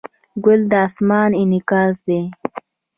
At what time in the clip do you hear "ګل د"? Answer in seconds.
0.43-0.73